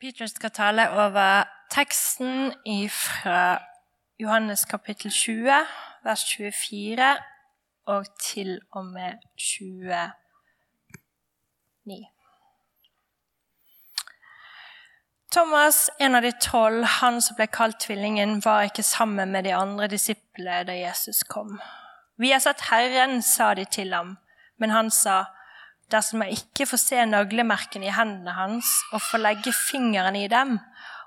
Peter 0.00 0.26
skal 0.26 0.50
tale 0.50 0.90
over 0.90 1.44
teksten 1.70 2.52
fra 2.90 3.58
Johannes 4.18 4.64
kapittel 4.64 5.10
20, 5.10 5.52
vers 6.04 6.24
24, 6.36 7.16
og 7.86 8.04
til 8.20 8.60
og 8.72 8.84
med 8.84 9.12
29. 9.36 10.12
Thomas, 15.32 15.90
en 16.00 16.14
av 16.14 16.22
de 16.22 16.32
tolv, 16.40 16.84
han 17.00 17.22
som 17.24 17.36
ble 17.36 17.46
kalt 17.46 17.80
Tvillingen, 17.80 18.44
var 18.44 18.68
ikke 18.68 18.82
sammen 18.82 19.32
med 19.32 19.44
de 19.48 19.54
andre 19.54 19.88
disiplene 19.88 20.64
da 20.68 20.76
Jesus 20.76 21.22
kom. 21.24 21.56
Vi 22.20 22.30
har 22.32 22.44
sett 22.44 22.68
Herren, 22.68 23.22
sa 23.22 23.54
de 23.54 23.64
til 23.64 23.94
ham, 23.94 24.18
men 24.60 24.70
han 24.70 24.90
sa, 24.90 25.24
dersom 25.92 26.24
jeg 26.24 26.40
ikke 26.40 26.66
får 26.70 26.82
se 26.82 27.04
naglemerkene 27.06 27.88
i 27.88 27.94
hendene 27.94 28.34
hans 28.36 28.72
og 28.92 29.04
får 29.04 29.22
legge 29.22 29.54
fingeren 29.54 30.18
i 30.18 30.26
dem 30.30 30.58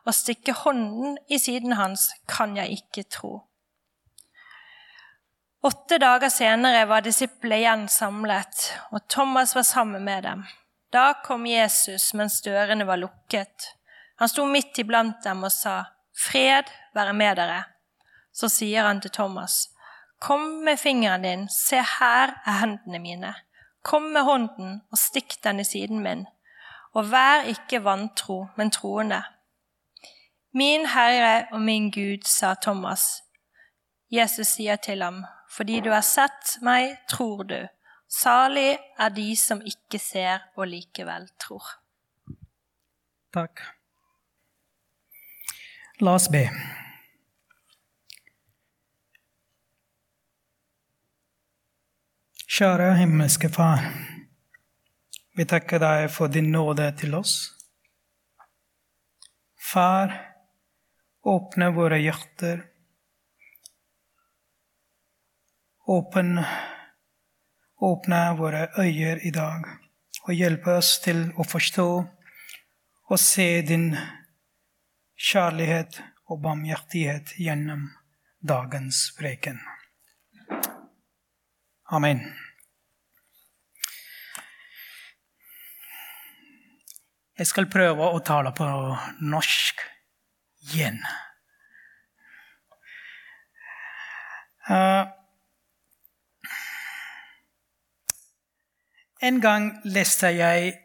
og 0.06 0.16
stikke 0.16 0.56
hånden 0.56 1.18
i 1.30 1.38
siden 1.42 1.76
hans, 1.78 2.10
kan 2.28 2.56
jeg 2.58 2.80
ikke 2.80 3.04
tro. 3.12 3.34
Åtte 5.66 5.98
dager 6.00 6.32
senere 6.32 6.86
var 6.88 7.04
disiplene 7.04 7.60
igjen 7.60 7.82
samlet, 7.92 8.70
og 8.96 9.04
Thomas 9.12 9.52
var 9.58 9.68
sammen 9.68 10.06
med 10.08 10.24
dem. 10.24 10.46
Da 10.90 11.20
kom 11.26 11.44
Jesus 11.46 12.14
mens 12.18 12.40
dørene 12.42 12.88
var 12.88 12.98
lukket. 13.02 13.68
Han 14.18 14.32
sto 14.32 14.46
midt 14.48 14.80
iblant 14.80 15.20
dem 15.24 15.44
og 15.44 15.52
sa, 15.54 15.82
Fred 16.16 16.72
være 16.96 17.14
med 17.14 17.38
dere. 17.40 17.60
Så 18.32 18.50
sier 18.52 18.88
han 18.88 19.04
til 19.04 19.12
Thomas, 19.12 19.68
Kom 20.20 20.64
med 20.66 20.80
fingeren 20.80 21.24
din, 21.24 21.46
se 21.52 21.80
her 21.80 22.34
er 22.44 22.58
hendene 22.60 23.00
mine. 23.00 23.36
Kom 23.84 24.12
med 24.14 24.24
hånden 24.28 24.82
og 24.92 24.98
stikk 25.00 25.38
den 25.44 25.60
i 25.60 25.68
siden 25.68 26.04
min, 26.04 26.26
og 26.94 27.12
vær 27.12 27.48
ikke 27.48 27.84
vantro, 27.84 28.48
men 28.58 28.72
troende. 28.72 29.24
Min 30.54 30.88
Herre 30.90 31.48
og 31.52 31.62
min 31.62 31.92
Gud, 31.92 32.26
sa 32.26 32.54
Thomas. 32.54 33.24
Jesus 34.12 34.48
sier 34.48 34.76
til 34.76 35.04
ham, 35.04 35.24
fordi 35.52 35.80
du 35.80 35.92
har 35.94 36.02
sett 36.02 36.58
meg, 36.66 36.98
tror 37.10 37.44
du. 37.44 37.60
Salig 38.10 38.80
er 38.98 39.10
de 39.14 39.36
som 39.38 39.62
ikke 39.62 40.00
ser 40.02 40.48
og 40.58 40.68
likevel 40.72 41.30
tror. 41.40 41.76
Takk. 43.34 43.62
La 46.02 46.16
oss 46.18 46.30
be. 46.34 46.48
Kjære 52.50 52.96
himmelske 52.98 53.46
Far. 53.54 53.84
Vi 55.38 55.44
takker 55.46 55.78
deg 55.84 56.08
for 56.10 56.32
din 56.34 56.48
nåde 56.50 56.88
til 56.98 57.14
oss. 57.14 57.34
Far, 59.70 60.16
åpne 61.22 61.68
våre 61.76 62.00
hjerter. 62.02 62.64
Åpne, 65.86 66.48
åpne 67.92 68.22
våre 68.42 68.66
øyne 68.82 69.20
i 69.22 69.32
dag, 69.38 69.70
og 70.26 70.34
hjelpe 70.34 70.80
oss 70.82 70.96
til 71.06 71.28
å 71.38 71.46
forstå 71.46 71.90
og 72.02 73.20
se 73.30 73.50
din 73.62 73.92
kjærlighet 75.30 76.02
og 76.26 76.42
barmhjertighet 76.48 77.38
gjennom 77.38 77.92
dagens 78.42 79.12
preken. 79.22 79.62
Amen. 81.92 82.20
Jeg 87.40 87.48
skal 87.50 87.66
prøve 87.72 88.10
å 88.14 88.20
tale 88.22 88.52
på 88.54 88.66
norsk 89.26 89.82
igjen. 90.70 91.00
Uh, 94.70 95.08
en 99.26 99.40
gang 99.42 99.72
leste 99.90 100.30
jeg 100.36 100.76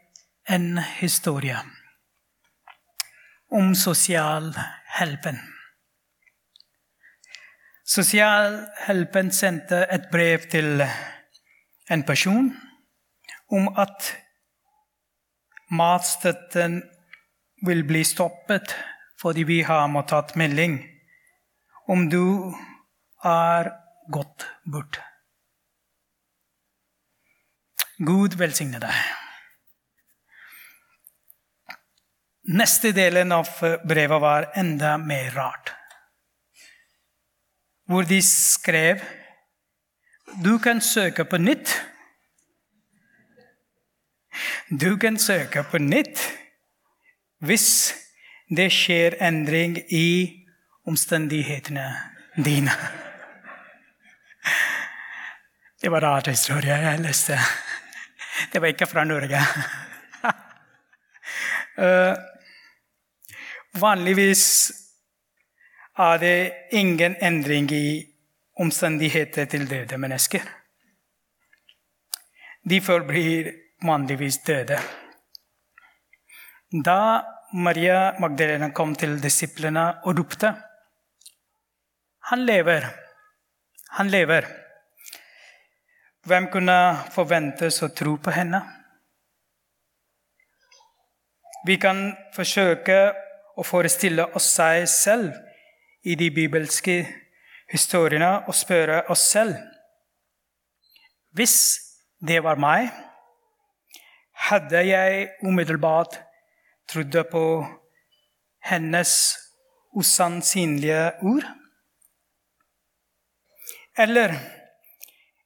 en 0.49 0.79
historie 0.97 1.59
om 3.53 3.75
sosialhjelpen. 3.77 5.37
Sosialhjelpen 7.85 9.27
sendte 9.29 9.83
et 9.93 10.07
brev 10.09 10.47
til 10.49 10.81
en 11.93 12.03
person 12.07 12.47
om 13.53 13.67
at 13.77 14.07
matstøtten 15.69 16.79
vil 17.67 17.83
bli 17.85 18.01
stoppet 18.03 18.73
fordi 19.21 19.45
vi 19.45 19.59
har 19.69 19.85
mottatt 19.93 20.33
melding 20.33 20.79
om 21.85 22.09
du 22.09 22.25
er 23.21 23.69
gått 24.09 24.47
bort. 24.65 24.97
Gud 28.01 28.33
velsigne 28.41 28.81
deg. 28.81 28.97
Neste 32.57 32.91
delen 32.97 33.31
av 33.33 33.49
brevet 33.85 34.21
var 34.21 34.53
enda 34.57 34.97
mer 34.97 35.33
rart 35.37 35.75
hvor 37.85 38.01
de 38.01 38.21
skrev 38.21 38.99
Du 40.43 40.57
kan 40.57 40.81
søke 40.81 41.25
på 41.25 41.37
nytt. 41.37 41.69
Du 44.69 44.97
kan 44.97 45.17
søke 45.19 45.63
på 45.63 45.77
nytt 45.77 46.19
hvis 47.45 47.93
det 48.49 48.71
skjer 48.73 49.15
endring 49.21 49.77
i 49.93 50.07
omstendighetene 50.87 51.85
dine. 52.35 52.73
Det 55.81 55.91
var 55.91 56.01
rart 56.01 56.27
historie 56.27 56.73
jeg 56.73 56.99
leste. 56.99 57.37
Det 58.53 58.61
var 58.61 58.67
ikke 58.73 58.87
fra 58.87 59.03
Norge. 59.03 59.41
uh, 61.77 62.15
vanligvis 63.85 64.71
er 65.97 66.17
det 66.19 66.53
ingen 66.71 67.15
endring 67.21 67.71
i 67.71 67.87
omstendigheter 68.59 69.45
til 69.45 69.69
døde 69.69 69.97
mennesker. 69.97 70.43
De 72.69 72.81
forblir 72.81 73.51
vanligvis 73.85 74.37
døde. 74.47 74.79
Da 76.85 76.99
Maria 77.53 78.19
Magdalena 78.19 78.71
kom 78.75 78.95
til 78.95 79.19
disiplene 79.23 79.85
og 80.03 80.17
ropte 80.17 80.53
Han 82.31 82.45
lever. 82.45 82.87
Han 83.89 84.07
lever. 84.09 84.45
Hvem 86.25 86.47
kunne 86.49 86.77
forventes 87.13 87.83
å 87.85 87.91
tro 87.93 88.15
på 88.17 88.31
henne? 88.33 88.63
Vi 91.67 91.77
kan 91.77 91.99
forsøke 92.33 92.97
å 93.55 93.63
forestille 93.63 94.25
oss 94.35 94.49
seg 94.57 94.87
selv 94.89 95.37
i 96.05 96.15
de 96.15 96.29
bibelske 96.31 96.99
historiene 97.71 98.45
og 98.47 98.55
spørre 98.55 99.01
oss 99.09 99.25
selv 99.31 99.55
Hvis 101.35 101.55
det 102.27 102.43
var 102.43 102.55
meg, 102.55 102.87
hadde 104.47 104.85
jeg 104.87 105.27
umiddelbart 105.43 106.15
trodd 106.87 107.17
på 107.31 107.43
hennes 108.69 109.11
usannsynlige 109.91 111.11
ord? 111.27 111.43
Eller 113.97 114.37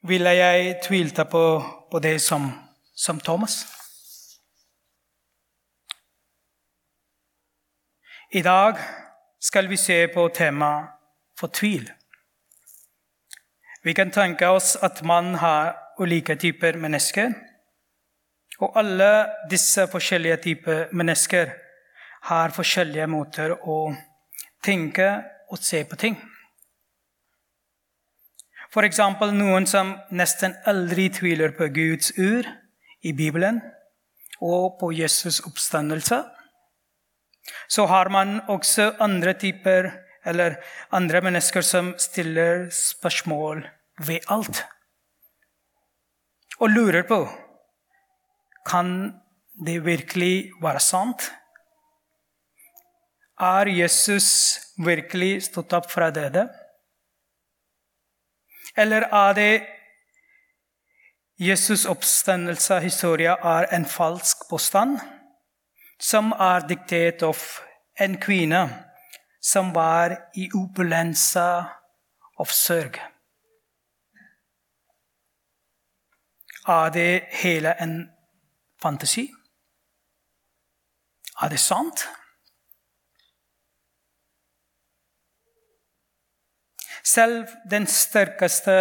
ville 0.02 0.30
jeg 0.30 0.78
tvilt 0.86 1.20
på, 1.32 1.44
på 1.92 2.00
det 2.00 2.22
som, 2.22 2.52
som 2.96 3.20
Thomas? 3.20 3.66
I 8.32 8.42
dag 8.46 8.78
skal 9.40 9.68
vi 9.68 9.78
se 9.78 10.08
på 10.14 10.28
temaet 10.36 10.92
fortvil. 11.40 11.88
Vi 13.84 13.94
kan 13.94 14.12
tenke 14.12 14.48
oss 14.48 14.76
at 14.84 15.04
man 15.04 15.36
har 15.40 15.76
ulike 16.00 16.36
typer 16.36 16.78
mennesker. 16.78 17.32
Og 18.60 18.76
alle 18.80 19.12
disse 19.52 19.88
forskjellige 19.88 20.38
typer 20.44 20.90
mennesker 20.92 21.54
har 22.28 22.52
forskjellige 22.52 23.08
måter 23.08 23.54
å 23.56 23.94
tenke 24.64 25.08
og 25.50 25.64
se 25.64 25.86
på 25.88 25.96
ting. 25.96 26.18
F.eks. 28.70 29.00
noen 29.34 29.66
som 29.66 29.96
nesten 30.12 30.54
aldri 30.68 31.08
tviler 31.10 31.56
på 31.58 31.72
Guds 31.74 32.12
ur 32.20 32.46
i 33.02 33.14
Bibelen 33.14 33.62
og 34.42 34.78
på 34.80 34.92
Jesus' 34.94 35.42
oppstandelse. 35.48 36.20
Så 37.68 37.86
har 37.86 38.10
man 38.10 38.42
også 38.48 38.94
andre 39.00 39.34
typer 39.34 39.92
eller 40.26 40.56
andre 40.92 41.22
mennesker 41.22 41.62
som 41.62 41.94
stiller 41.98 42.68
spørsmål 42.74 43.64
ved 44.08 44.20
alt. 44.30 44.64
Og 46.60 46.70
lurer 46.70 47.04
på 47.08 47.24
kan 48.68 49.14
det 49.66 49.86
virkelig 49.86 50.52
være 50.62 50.80
sant. 50.80 51.32
Er 53.40 53.72
Jesus 53.72 54.60
virkelig 54.78 55.46
stått 55.48 55.74
opp 55.74 55.88
fra 55.92 56.10
døde? 56.12 56.50
Eller 58.78 59.08
er 59.08 59.34
det 59.34 59.54
Jesus' 61.40 61.88
oppstandelseshistorie 61.88 63.32
er 63.32 63.70
en 63.76 63.86
falsk 63.88 64.44
påstand 64.50 65.00
som 66.00 66.32
er 66.32 66.68
diktert 66.68 67.24
av 67.28 67.40
en 68.00 68.16
kvinne 68.22 68.62
som 69.42 69.74
var 69.76 70.16
i 70.36 70.48
opulensa 70.56 71.48
av 72.40 72.54
sørg? 72.56 73.00
Er 76.70 76.90
det 76.94 77.12
hele 77.42 77.74
en 77.82 78.00
fantasi? 78.82 79.28
Er 81.42 81.50
det 81.50 81.60
sant? 81.60 82.04
Selv 87.04 87.48
den 87.72 87.88
sterkeste 87.88 88.76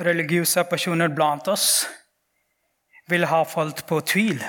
religiøse 0.00 0.64
personen 0.70 1.14
blant 1.14 1.48
oss 1.52 1.84
vil 3.10 3.28
ha 3.28 3.42
falt 3.44 3.84
på 3.86 4.00
tvil. 4.00 4.40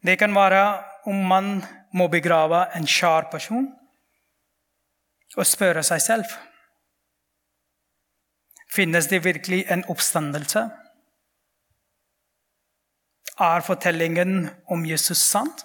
Det 0.00 0.16
kan 0.16 0.34
være 0.34 0.62
om 1.10 1.16
man 1.28 1.60
må 1.92 2.08
begrave 2.08 2.62
en 2.76 2.86
kjær 2.88 3.28
person 3.32 3.66
og 5.36 5.46
spørre 5.46 5.82
seg 5.86 6.02
selv 6.04 6.38
Finnes 8.70 9.08
det 9.10 9.24
virkelig 9.24 9.64
en 9.74 9.80
oppstandelse? 9.90 10.60
Er 13.42 13.64
fortellingen 13.66 14.46
om 14.70 14.84
Jesus 14.86 15.18
sant? 15.18 15.64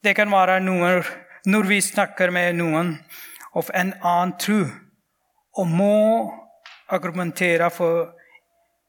Det 0.00 0.16
kan 0.16 0.32
være 0.32 0.62
noe 0.64 1.02
når 1.44 1.68
vi 1.68 1.82
snakker 1.84 2.32
med 2.32 2.56
noen 2.56 2.94
av 3.52 3.68
en 3.76 3.92
annen 4.00 4.36
tro 4.40 4.62
og 5.60 5.68
må 5.68 5.92
argumentere 6.88 7.68
for 7.74 8.15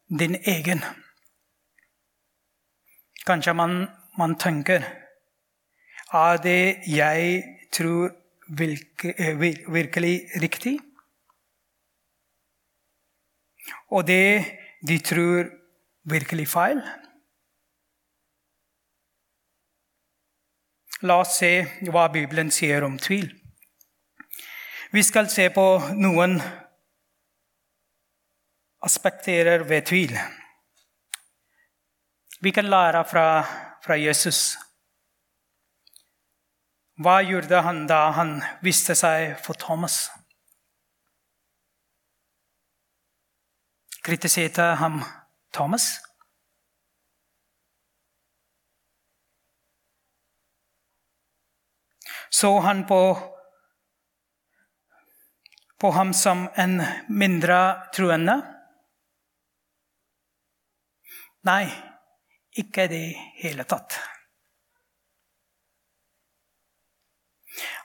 din 0.08 0.36
egen. 0.36 0.84
Kanskje 3.28 3.54
man, 3.54 3.88
man 4.18 4.36
tenker 4.40 4.86
er 6.14 6.38
det 6.38 6.88
jeg 6.88 7.44
tror 7.72 8.16
virkelig 9.68 10.30
riktig? 10.42 10.80
Og 13.90 14.08
det 14.08 14.46
de 14.88 15.00
tror 15.00 15.50
virkelig 16.04 16.48
feil? 16.48 16.82
La 21.02 21.20
oss 21.22 21.36
se 21.38 21.66
hva 21.92 22.08
Bibelen 22.08 22.52
sier 22.52 22.84
om 22.88 22.98
tvil. 22.98 23.28
Vi 24.92 25.04
skal 25.04 25.28
se 25.30 25.50
på 25.54 25.66
noen 26.00 26.40
aspekter 28.88 29.64
ved 29.68 29.86
tvil. 29.90 30.16
Vi 32.42 32.52
kan 32.56 32.70
lære 32.72 33.04
fra, 33.12 33.28
fra 33.84 34.00
Jesus. 34.00 34.58
Hva 37.04 37.20
gjorde 37.28 37.62
han 37.62 37.86
da 37.90 38.00
han 38.18 38.34
viste 38.66 38.96
seg 38.98 39.36
for 39.44 39.60
Thomas? 39.60 40.08
Kritiserte 44.08 44.74
han 44.82 45.02
Thomas? 45.54 45.92
så 52.30 52.60
han 52.60 52.88
på, 52.88 53.18
på 55.80 55.92
ham 55.92 56.14
som 56.14 56.48
en 56.56 56.84
mindre 57.10 57.90
truende? 57.96 58.57
Nei, 61.48 61.68
ikke 62.60 62.88
i 62.88 62.92
det 62.92 63.04
hele 63.40 63.64
tatt. 63.64 63.96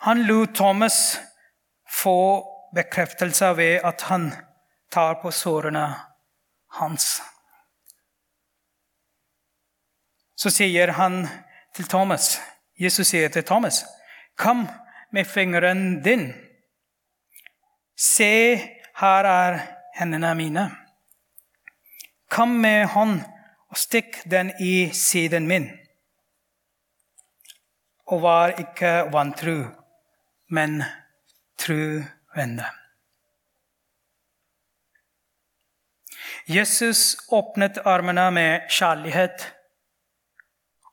Han 0.02 0.24
lot 0.26 0.54
Thomas 0.58 1.20
få 1.88 2.16
bekreftelse 2.74 3.52
ved 3.56 3.84
at 3.86 4.02
han 4.10 4.32
tar 4.90 5.20
på 5.22 5.30
sårene 5.30 5.84
hans. 6.78 7.20
Så 10.34 10.50
sier 10.50 10.96
han 10.98 11.22
til 11.76 11.86
Thomas, 11.86 12.40
Jesus 12.74 13.12
sier 13.12 13.30
til 13.30 13.44
Thomas 13.46 13.84
Kom 14.34 14.64
med 15.12 15.28
fingeren 15.28 16.00
din. 16.02 16.32
Se, 17.94 18.56
her 18.96 19.28
er 19.28 19.58
hendene 19.94 20.32
mine. 20.34 20.64
Kom 22.32 22.56
med 22.64 22.88
hånd 22.94 23.20
og 23.72 23.78
stikk 23.80 24.20
den 24.30 24.52
i 24.60 24.92
siden 24.92 25.48
min. 25.48 25.70
Og 28.12 28.22
var 28.22 28.52
ikke 28.60 29.08
vantro, 29.12 29.56
men 30.52 30.82
truende. 31.56 32.66
Jesus 36.46 37.16
åpnet 37.32 37.78
armene 37.86 38.26
med 38.34 38.68
kjærlighet 38.68 39.46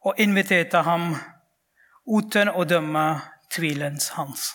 og 0.06 0.22
inviterte 0.22 0.86
ham 0.86 1.12
uten 2.08 2.54
å 2.54 2.64
dømme 2.64 3.06
tvilens 3.52 4.14
hans. 4.16 4.54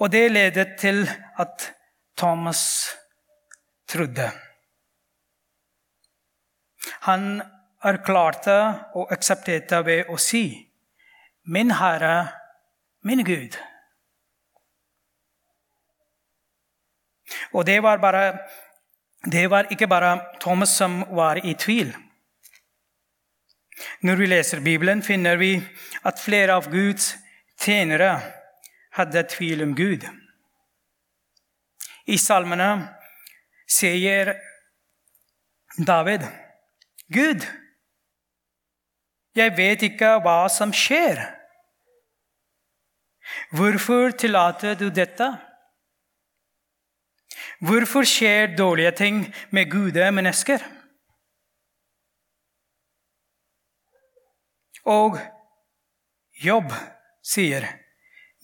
Og 0.00 0.12
det 0.12 0.30
ledet 0.32 0.76
til 0.80 1.04
at 1.36 1.72
Thomas 2.16 2.62
trodde. 3.90 4.30
Han 7.06 7.42
erklarte 7.84 8.56
og 8.94 9.12
aksepterte 9.12 9.84
ved 9.86 10.10
å 10.10 10.16
si, 10.18 10.68
'Min 11.44 11.70
Herre, 11.70 12.28
min 13.02 13.24
Gud'. 13.24 13.58
Og 17.52 17.66
det 17.66 17.82
var, 17.82 17.96
bare, 17.96 18.38
det 19.24 19.50
var 19.50 19.66
ikke 19.70 19.86
bare 19.86 20.20
Thomas 20.40 20.70
som 20.76 21.04
var 21.10 21.36
i 21.36 21.54
tvil. 21.54 21.94
Når 24.00 24.16
vi 24.16 24.26
leser 24.26 24.60
Bibelen, 24.60 25.02
finner 25.02 25.36
vi 25.36 25.56
at 26.04 26.20
flere 26.20 26.54
av 26.56 26.70
Guds 26.70 27.14
tjenere 27.60 28.20
hadde 28.96 29.26
tvil 29.28 29.62
om 29.62 29.74
Gud. 29.76 30.06
I 32.06 32.18
salmene 32.18 32.70
sier 33.68 34.34
David, 35.76 36.24
'Gud, 37.12 37.46
jeg 39.34 39.52
vet 39.56 39.82
ikke 39.82 40.16
hva 40.24 40.38
som 40.50 40.72
skjer.' 40.74 41.22
'Hvorfor 43.54 44.10
tillater 44.18 44.74
du 44.74 44.88
dette?' 44.90 45.34
Hvorfor 47.60 48.04
skjer 48.04 48.56
dårlige 48.56 48.90
ting 48.90 49.22
med 49.50 49.70
gode 49.70 50.10
mennesker? 50.12 50.60
Og 54.84 55.16
Jobb 56.44 56.74
sier, 57.24 57.64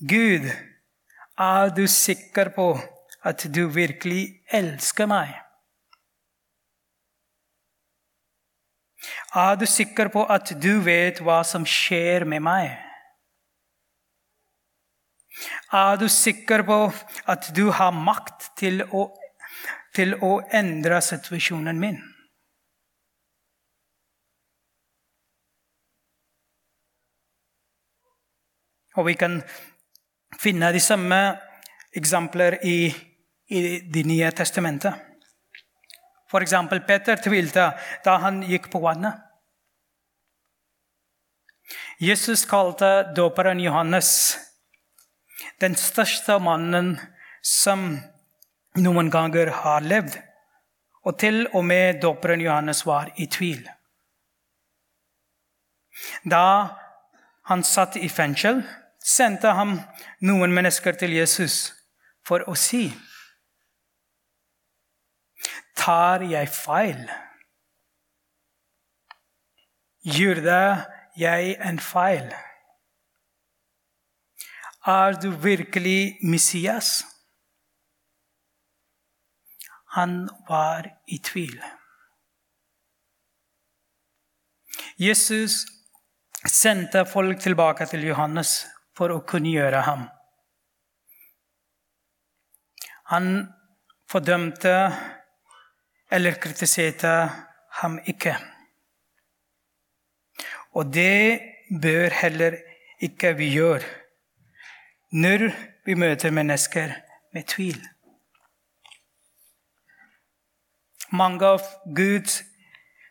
'Gud, 0.00 0.48
er 1.38 1.74
du 1.76 1.84
sikker 1.86 2.54
på 2.56 2.72
at 3.22 3.46
du 3.54 3.66
virkelig 3.68 4.24
elsker 4.48 5.06
meg?' 5.06 5.41
Er 9.34 9.56
du 9.56 9.64
sikker 9.66 10.10
på 10.12 10.26
at 10.28 10.50
du 10.60 10.82
vet 10.84 11.22
hva 11.24 11.38
som 11.48 11.64
skjer 11.64 12.26
med 12.28 12.42
meg? 12.44 12.74
Er 15.72 15.96
du 15.96 16.04
sikker 16.12 16.60
på 16.68 16.76
at 17.32 17.48
du 17.56 17.70
har 17.72 17.94
makt 17.96 18.50
til 18.60 18.82
å, 18.92 19.06
til 19.96 20.18
å 20.20 20.34
endre 20.52 20.98
situasjonen 21.00 21.80
min? 21.80 21.96
Og 29.00 29.08
vi 29.08 29.14
kan 29.16 29.38
finne 30.36 30.68
de 30.76 30.84
samme 30.84 31.22
eksempler 31.96 32.58
i, 32.68 32.92
i 33.48 33.80
Det 33.88 34.04
nye 34.04 34.28
testamentet. 34.36 35.11
Eksempel 36.40 36.80
Peter 36.88 37.20
tvilte 37.20 37.72
da 38.04 38.16
han 38.24 38.40
gikk 38.48 38.70
på 38.72 38.80
vannet. 38.80 39.20
Jesus 42.00 42.46
kalte 42.48 43.12
dåperen 43.16 43.60
Johannes 43.60 44.38
den 45.60 45.76
største 45.78 46.38
mannen 46.42 46.96
som 47.42 48.00
noen 48.78 49.10
ganger 49.12 49.52
har 49.62 49.84
levd. 49.84 50.16
Og 51.06 51.18
til 51.18 51.44
og 51.52 51.64
med 51.66 52.00
dåperen 52.02 52.40
Johannes 52.40 52.84
var 52.86 53.10
i 53.16 53.26
tvil. 53.26 53.62
Da 56.24 56.44
han 57.50 57.64
satt 57.66 57.98
i 57.98 58.08
fengsel, 58.08 58.62
sendte 59.02 59.54
han 59.58 59.80
noen 60.22 60.54
mennesker 60.54 60.94
til 60.98 61.14
Jesus 61.14 61.72
for 62.26 62.46
å 62.46 62.54
si 62.58 62.86
Tar 65.82 66.22
jeg 66.30 66.46
feil? 66.54 67.02
Gjorde 70.06 70.58
jeg 71.18 71.56
en 71.58 71.78
feil? 71.82 72.28
Er 74.86 75.18
du 75.22 75.30
virkelig 75.42 76.18
Messias? 76.22 77.04
Han 79.98 80.28
var 80.48 80.86
i 81.06 81.18
tvil. 81.18 81.58
Jesus 84.98 85.64
sendte 86.46 87.04
folk 87.06 87.40
tilbake 87.40 87.86
til 87.90 88.06
Johannes 88.06 88.54
for 88.96 89.10
å 89.10 89.22
kunngjøre 89.26 89.82
ham. 89.86 90.06
Han 93.10 93.28
fordømte 94.10 94.76
eller 96.12 96.36
kritiserte 96.40 97.12
ham 97.80 97.98
ikke. 98.06 98.36
Og 100.76 100.92
det 100.94 101.40
bør 101.82 102.12
heller 102.20 102.56
ikke 103.00 103.34
vi 103.36 103.52
gjøre 103.56 103.84
når 105.12 105.50
vi 105.84 105.94
møter 105.94 106.32
mennesker 106.32 106.94
med 107.34 107.48
tvil. 107.52 107.80
Mange 111.12 111.44
av 111.44 111.66
Guds 111.96 112.38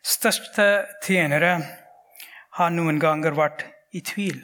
største 0.02 0.66
tjenere 1.04 1.52
har 2.58 2.74
noen 2.74 2.98
ganger 3.02 3.38
vært 3.38 3.62
i 3.94 4.02
tvil. 4.02 4.40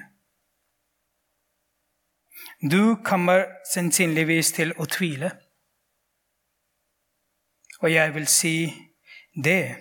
Du 2.62 2.94
kommer 3.06 3.48
sannsynligvis 3.66 4.52
til 4.54 4.74
å 4.78 4.86
tvile. 4.86 5.32
Og 7.78 7.92
jeg 7.92 8.14
vil 8.14 8.26
si 8.26 8.56
det. 9.44 9.76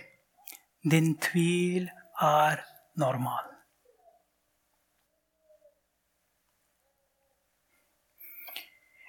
Din 0.91 1.15
tvil 1.19 1.89
er 2.21 2.61
normal. 2.95 3.47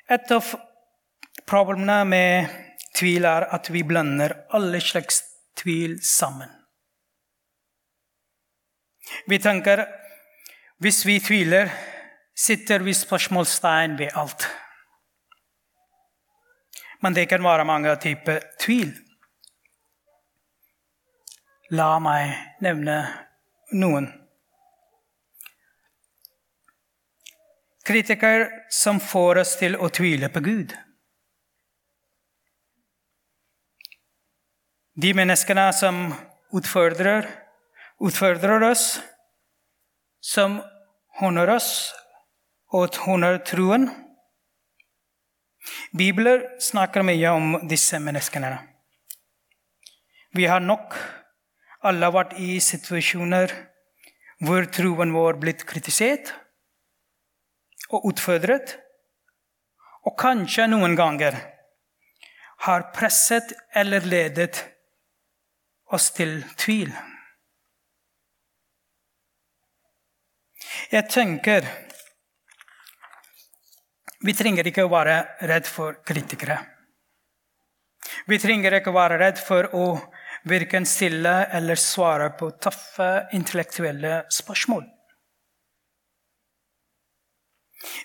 Et 0.09 0.30
av 0.33 0.54
problemene 1.49 1.99
med 2.09 2.54
tvil 2.97 3.26
er 3.28 3.45
at 3.54 3.68
vi 3.73 3.85
blander 3.85 4.35
alle 4.57 4.80
slags 4.80 5.21
tvil 5.61 5.99
sammen. 6.04 6.49
Vi 9.28 9.38
tenker 9.40 9.85
hvis 10.78 11.02
vi 11.07 11.18
tviler, 11.21 11.68
sitter 12.37 12.85
vi 12.87 12.95
spørsmålstegn 12.95 13.99
ved 13.99 14.16
alt. 14.16 14.47
Men 17.00 17.14
det 17.14 17.28
kan 17.31 17.45
være 17.45 17.64
mange 17.64 17.95
typer 18.02 18.43
tvil. 18.59 18.90
La 21.71 21.99
meg 22.00 22.33
nevne 22.64 22.97
noen. 23.76 24.09
Kritikere 27.88 28.64
som 28.73 29.00
får 29.00 29.43
oss 29.45 29.55
til 29.61 29.76
å 29.76 29.88
tvile 29.93 30.28
på 30.33 30.43
Gud. 30.45 30.75
De 34.99 35.12
menneskene 35.14 35.69
som 35.76 36.09
utfordrer, 36.57 37.28
utfordrer 38.02 38.64
oss, 38.67 38.99
som 40.21 40.59
honner 41.21 41.52
oss 41.55 41.71
og 42.75 42.97
honner 43.07 43.38
troen. 43.47 43.87
Bibelen 45.97 46.45
snakker 46.61 47.05
mye 47.07 47.31
om 47.33 47.55
disse 47.69 47.99
menneskene. 48.03 48.57
Vi 50.37 50.47
har 50.47 50.61
nok 50.61 50.97
alle 51.89 52.11
vært 52.13 52.37
i 52.43 52.59
situasjoner 52.63 53.55
hvor 54.45 54.69
troen 54.71 55.15
vår 55.15 55.39
blitt 55.43 55.65
kritisert 55.67 56.31
og 57.89 58.05
utfordret, 58.11 58.77
og 60.07 60.15
kanskje 60.21 60.69
noen 60.71 60.95
ganger 60.99 61.37
har 62.67 62.89
presset 62.95 63.53
eller 63.77 64.05
ledet 64.07 64.61
oss 65.95 66.11
til 66.15 66.41
tvil. 66.59 66.93
Jeg 70.93 71.09
tenker 71.13 71.67
vi 74.25 74.35
trenger 74.35 74.67
ikke 74.67 74.87
å 74.87 74.93
være 74.93 75.19
redd 75.47 75.69
for 75.71 76.01
kritikere. 76.07 76.59
Vi 78.27 78.39
trenger 78.41 78.79
ikke 78.79 78.93
å 78.93 78.99
være 78.99 79.19
redd 79.21 79.41
for 79.43 79.69
å 79.77 79.87
virke 80.49 80.81
stille 80.87 81.35
eller 81.55 81.79
svare 81.81 82.31
på 82.39 82.51
tøffe 82.63 83.29
intellektuelle 83.37 84.23
spørsmål. 84.33 84.87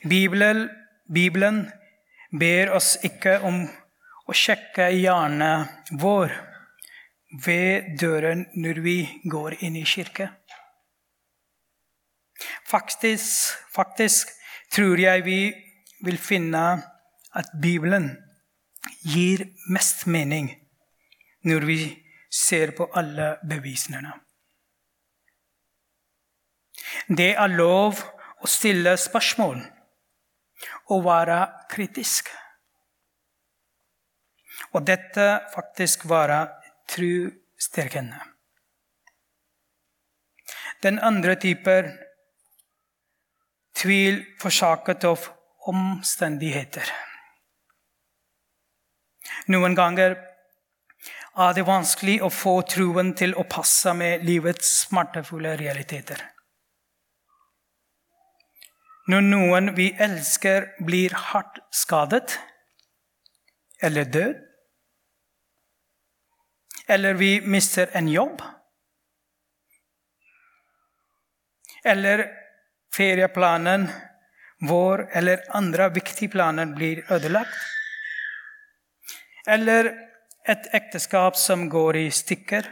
Bibelen, 0.09 0.67
Bibelen 1.09 1.63
ber 2.39 2.73
oss 2.77 2.97
ikke 3.05 3.39
om 3.47 3.63
å 4.27 4.35
sjekke 4.37 4.89
hjernen 4.93 5.67
vår 6.01 6.33
ved 7.45 7.93
døren 7.99 8.45
når 8.53 8.81
vi 8.85 8.97
går 9.29 9.57
inn 9.65 9.77
i 9.79 9.85
kirke. 9.87 10.29
Faktisk, 12.69 13.53
faktisk 13.73 14.29
tror 14.73 14.99
jeg 14.99 15.25
vi 15.25 15.39
vil 16.03 16.19
finne 16.19 16.63
at 17.33 17.53
Bibelen 17.61 18.11
gir 19.07 19.45
mest 19.71 20.05
mening 20.07 20.51
når 21.47 21.65
vi 21.67 21.79
ser 22.33 22.73
på 22.77 22.89
alle 22.95 23.37
bevisene. 23.49 24.11
Det 27.07 27.33
er 27.35 27.55
lov 27.55 27.99
å 28.43 28.49
stille 28.49 28.95
spørsmål 28.99 29.59
og 30.93 31.05
være 31.05 31.39
kritisk. 31.71 32.29
Og 34.73 34.85
dette 34.87 35.27
faktisk 35.53 36.07
være 36.09 36.39
trosstyrkende. 36.89 38.19
Den 40.83 40.99
andre 40.99 41.35
typen 41.39 41.91
tvil 43.77 44.19
forsaket 44.41 45.05
av 45.07 45.29
omstendigheter. 45.69 46.89
Noen 49.47 49.75
ganger 49.75 50.15
er 51.33 51.55
det 51.57 51.65
vanskelig 51.67 52.19
å 52.23 52.29
få 52.29 52.59
troen 52.69 53.13
til 53.17 53.33
å 53.35 53.47
passe 53.49 53.93
med 53.97 54.23
livets 54.27 54.69
smertefulle 54.85 55.55
realiteter. 55.59 56.21
Når 59.09 59.25
noen 59.25 59.73
vi 59.75 59.89
elsker, 59.99 60.69
blir 60.85 61.15
hardt 61.31 61.59
skadet 61.75 62.37
eller 63.83 64.07
død, 64.07 64.37
eller 66.87 67.19
vi 67.19 67.33
mister 67.43 67.91
en 67.97 68.07
jobb, 68.07 68.39
eller 71.83 72.29
ferieplanen 72.95 73.89
vår 74.61 75.07
eller 75.11 75.43
andre 75.49 75.89
viktige 75.89 76.29
planer 76.29 76.65
blir 76.75 77.03
ødelagt, 77.11 77.55
eller 79.47 79.91
et 80.47 80.69
ekteskap 80.75 81.35
som 81.39 81.69
går 81.69 81.97
i 81.97 82.07
stykker. 82.11 82.67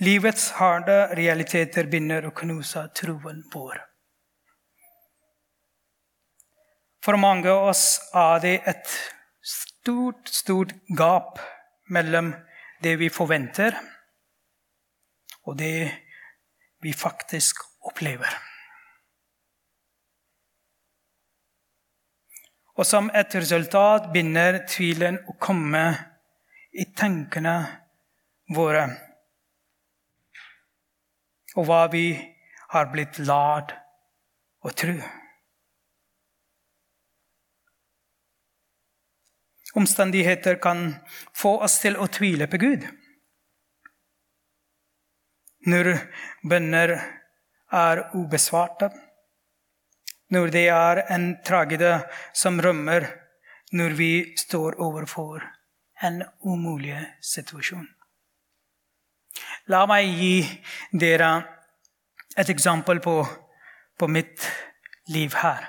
Livets 0.00 0.50
harde 0.58 0.96
realiteter 1.16 1.88
begynner 1.90 2.26
å 2.26 2.34
knuse 2.36 2.86
troen 2.96 3.42
vår. 3.52 3.80
For 7.04 7.16
mange 7.16 7.48
av 7.48 7.70
oss 7.70 7.84
er 8.16 8.42
det 8.44 8.56
et 8.68 8.92
stort, 9.40 10.28
stort 10.28 10.74
gap 10.96 11.40
mellom 11.88 12.34
det 12.84 12.96
vi 13.00 13.08
forventer, 13.12 13.76
og 15.48 15.56
det 15.58 15.88
vi 16.80 16.92
faktisk 16.96 17.60
opplever. 17.80 18.38
Og 22.80 22.86
som 22.88 23.10
et 23.12 23.34
resultat 23.36 24.08
begynner 24.12 24.62
tvilen 24.70 25.18
å 25.28 25.36
komme 25.40 25.84
i 26.72 26.86
tankene 26.96 27.56
våre. 28.56 28.86
Og 31.58 31.66
hva 31.68 31.84
vi 31.92 32.06
har 32.72 32.92
blitt 32.92 33.18
lært 33.20 33.74
å 34.64 34.72
tro. 34.72 34.96
omstendigheter 39.72 40.54
kan 40.54 40.94
få 41.34 41.58
oss 41.64 41.78
til 41.82 41.96
å 41.96 42.08
tvile 42.10 42.48
på 42.50 42.60
Gud. 42.60 42.86
Når 45.68 45.92
bønner 46.48 46.94
er 47.70 48.02
ubesvarte, 48.16 48.90
når 50.30 50.52
det 50.54 50.66
er 50.72 51.02
en 51.12 51.32
tragedie 51.44 51.98
som 52.32 52.60
rømmer 52.62 53.06
når 53.76 53.96
vi 53.98 54.12
står 54.38 54.78
overfor 54.82 55.42
en 56.02 56.22
umulig 56.42 56.98
situasjon. 57.22 57.86
La 59.70 59.84
meg 59.86 60.08
gi 60.18 60.36
dere 60.96 61.30
et 62.38 62.50
eksempel 62.50 63.02
på, 63.04 63.20
på 63.98 64.08
mitt 64.08 64.46
liv 65.12 65.34
her. 65.42 65.66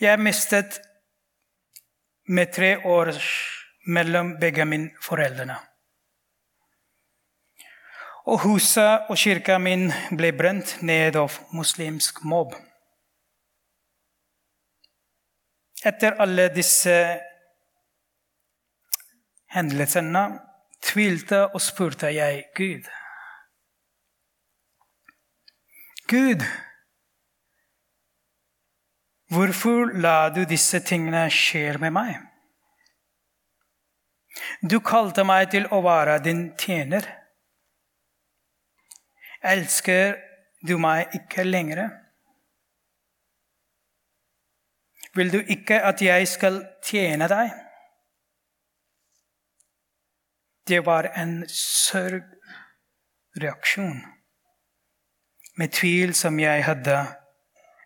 Jeg 0.00 0.20
mistet 0.20 0.80
med 2.28 2.52
tre 2.52 2.74
år 2.88 3.12
mellom 3.86 4.34
begge 4.40 4.64
mine 4.68 4.90
foreldre. 5.04 5.56
Og 8.24 8.40
huset 8.46 9.10
og 9.12 9.18
kirka 9.20 9.58
min 9.60 9.90
ble 10.16 10.32
brent 10.32 10.78
ned 10.82 11.16
av 11.20 11.36
muslimsk 11.52 12.22
mobb. 12.24 12.54
Etter 15.84 16.16
alle 16.24 16.48
disse 16.54 16.94
hendelsene 19.52 20.24
tvilte 20.84 21.42
og 21.50 21.60
spurte 21.60 22.08
jeg 22.16 22.46
Gud. 22.56 22.88
Gud, 26.08 26.44
Hvorfor 29.34 29.90
la 29.98 30.28
du 30.30 30.44
disse 30.44 30.78
tingene 30.84 31.24
skje 31.32 31.78
med 31.82 31.94
meg? 31.96 32.18
Du 34.62 34.78
kalte 34.84 35.24
meg 35.26 35.48
til 35.54 35.66
å 35.72 35.80
være 35.82 36.18
din 36.22 36.44
tjener. 36.60 37.06
Elsker 39.44 40.16
du 40.66 40.78
meg 40.80 41.06
ikke 41.16 41.44
lenger? 41.44 41.90
Vil 45.14 45.32
du 45.32 45.38
ikke 45.38 45.82
at 45.84 46.02
jeg 46.02 46.28
skal 46.28 46.66
tjene 46.82 47.28
deg? 47.30 47.50
Det 50.64 50.86
var 50.86 51.04
en 51.20 51.48
sørgreaksjon 51.50 54.04
med 55.60 55.68
tvil 55.76 56.14
som 56.16 56.40
jeg 56.40 56.64
hadde 56.64 57.06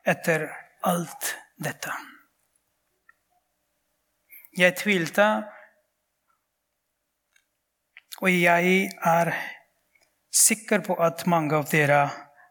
etter 0.09 0.47
alt 0.87 1.37
dette. 1.59 1.91
Jeg 4.59 4.75
tvilte, 4.79 5.43
og 8.23 8.31
jeg 8.33 8.91
er 9.07 9.58
sikker 10.31 10.79
på 10.87 10.95
at 11.03 11.27
mange 11.27 11.57
av 11.57 11.69
dere 11.71 12.11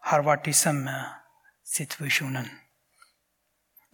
har 0.10 0.24
vært 0.26 0.48
i 0.48 0.54
samme 0.54 0.94
situasjonen. 1.68 2.48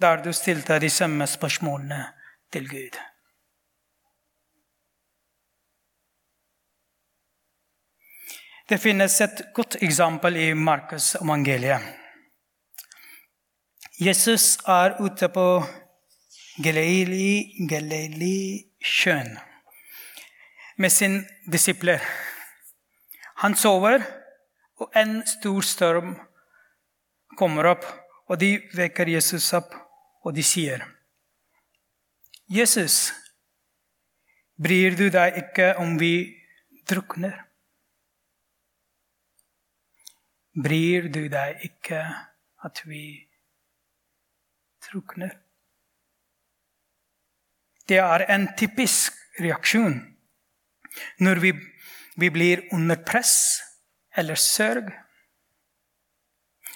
Der 0.01 0.17
du 0.23 0.33
stilte 0.33 0.79
de 0.79 0.89
samme 0.89 1.27
spørsmålene 1.27 2.13
til 2.51 2.69
Gud. 2.69 2.97
Det 8.69 8.81
finnes 8.81 9.21
et 9.21 9.41
godt 9.53 9.75
eksempel 9.83 10.35
i 10.39 10.53
Markus 10.55 11.15
evangeliet. 11.19 11.81
Jesus 13.99 14.57
er 14.67 15.01
ute 15.03 15.29
på 15.29 15.63
Galilei-sjøen 16.63 19.39
med 20.77 20.89
sine 20.89 21.25
disipler. 21.51 21.99
Han 23.43 23.55
sover, 23.59 24.03
og 24.79 24.95
en 24.97 25.19
stor 25.27 25.65
storm 25.67 26.15
kommer 27.37 27.73
opp. 27.73 27.85
Og 28.31 28.39
de 28.39 28.55
vekker 28.73 29.11
Jesus 29.11 29.49
opp, 29.53 29.73
og 30.23 30.35
de 30.35 30.43
sier, 30.43 30.85
'Jesus, 32.47 33.11
bryr 34.55 34.95
du 34.95 35.09
deg 35.09 35.37
ikke 35.43 35.73
om 35.77 35.97
vi 35.99 36.13
drukner?' 36.87 37.43
Bryr 40.63 41.09
du 41.09 41.27
deg 41.33 41.63
ikke 41.65 42.01
at 42.63 42.81
vi 42.85 43.03
drukner? 43.03 43.33
drukner. 44.91 45.31
Det 47.87 47.99
er 47.99 48.25
en 48.31 48.47
typisk 48.57 49.15
reaksjon 49.41 49.95
når 51.25 51.41
vi, 51.41 51.51
vi 52.15 52.29
blir 52.29 52.67
under 52.73 52.95
press 52.95 53.61
eller 54.15 54.35
sørg. 54.35 54.91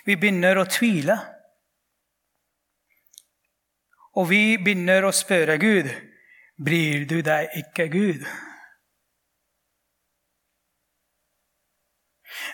Vi 0.06 0.16
begynner 0.16 0.58
å 0.58 0.68
tvile. 0.70 1.18
Og 4.18 4.30
vi 4.32 4.58
begynner 4.58 5.06
å 5.06 5.14
spørre 5.14 5.60
Gud 5.62 5.90
bryr 6.58 7.06
du 7.06 7.22
deg 7.22 7.54
ikke, 7.58 7.88
Gud? 7.94 8.26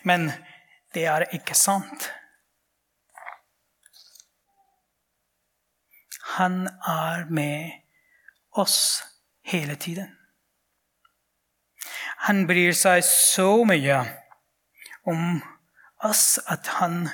Men 0.03 0.31
det 0.93 1.05
er 1.07 1.27
ikke 1.35 1.55
sant. 1.55 2.09
Han 6.35 6.65
er 6.89 7.29
med 7.29 7.71
oss 8.59 9.03
hele 9.47 9.75
tiden. 9.75 10.09
Han 12.23 12.45
bryr 12.47 12.71
seg 12.71 13.01
så 13.03 13.65
mye 13.67 13.97
om 15.11 15.41
oss 16.07 16.37
at 16.47 16.69
han 16.79 17.09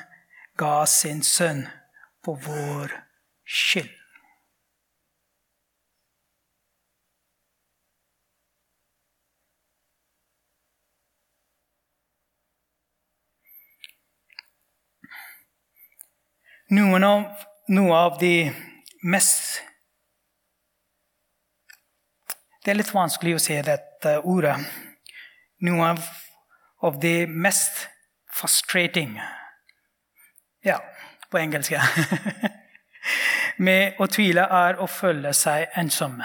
ga 0.61 0.83
sin 0.85 1.23
sønn 1.25 1.63
på 2.21 2.35
vår 2.45 2.93
skyld. 3.41 3.95
Noen 16.77 17.01
av, 17.07 17.23
noe 17.73 17.97
av 17.97 18.19
de 18.21 18.51
mest 19.01 19.63
Det 22.61 22.75
er 22.75 22.77
litt 22.77 22.93
vanskelig 22.93 23.33
å 23.33 23.41
si 23.41 23.55
dette 23.65 24.11
ordet. 24.29 24.59
Noe 25.59 25.89
av, 25.91 26.03
av 26.87 26.99
det 26.99 27.27
mest 27.27 27.87
frustrating 28.31 29.19
Ja, 30.63 30.79
på 31.31 31.39
engelsk. 31.39 31.73
Med 33.67 33.99
å 33.99 34.07
tvile 34.11 34.45
er 34.55 34.79
å 34.79 34.87
føle 34.87 35.33
seg 35.35 35.67
ensom. 35.79 36.17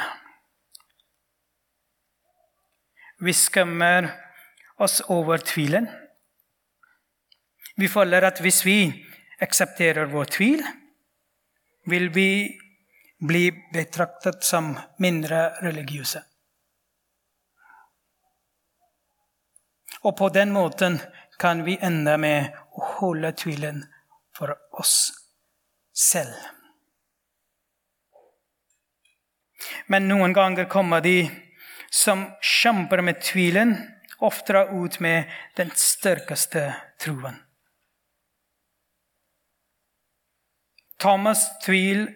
Vi 3.22 3.34
skammer 3.34 4.10
oss 4.82 5.00
over 5.10 5.42
tvilen. 5.42 5.86
Vi 7.78 7.88
føler 7.90 8.26
at 8.26 8.42
hvis 8.42 8.60
vi 8.66 8.78
aksepterer 9.42 10.10
vår 10.10 10.30
tvil, 10.34 10.62
vil 11.90 12.10
vi 12.14 12.28
bli 13.18 13.48
betraktet 13.72 14.44
som 14.46 14.74
mindre 15.02 15.48
religiøse. 15.62 16.22
Og 20.04 20.16
på 20.16 20.28
den 20.28 20.52
måten 20.52 20.98
kan 21.40 21.64
vi 21.64 21.78
ende 21.80 22.16
med 22.20 22.52
å 22.76 22.88
holde 22.98 23.32
tvilen 23.32 23.82
for 24.36 24.52
oss 24.76 25.12
selv. 25.96 26.34
Men 29.88 30.08
noen 30.08 30.34
ganger 30.36 30.68
kommer 30.68 31.00
de 31.00 31.24
som 31.94 32.26
kjemper 32.42 33.00
med 33.00 33.22
tvilen, 33.22 33.76
ofte 34.18 34.66
ut 34.72 35.00
med 35.00 35.30
den 35.56 35.70
sterkeste 35.76 36.66
troen. 37.00 37.36
Thomas' 41.00 41.48
tvil 41.64 42.06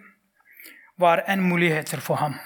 var 0.96 1.24
en 1.26 1.42
mulighet 1.48 1.92
for 2.00 2.16
ham. 2.16 2.38